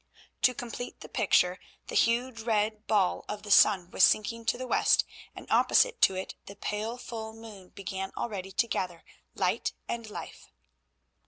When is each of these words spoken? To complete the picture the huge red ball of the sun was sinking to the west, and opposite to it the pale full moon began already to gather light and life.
To 0.41 0.55
complete 0.55 1.01
the 1.01 1.07
picture 1.07 1.59
the 1.85 1.93
huge 1.93 2.41
red 2.41 2.87
ball 2.87 3.23
of 3.29 3.43
the 3.43 3.51
sun 3.51 3.91
was 3.91 4.03
sinking 4.03 4.45
to 4.45 4.57
the 4.57 4.65
west, 4.65 5.05
and 5.35 5.45
opposite 5.51 6.01
to 6.01 6.15
it 6.15 6.33
the 6.47 6.55
pale 6.55 6.97
full 6.97 7.33
moon 7.33 7.69
began 7.69 8.11
already 8.17 8.51
to 8.51 8.67
gather 8.67 9.03
light 9.35 9.73
and 9.87 10.09
life. 10.09 10.47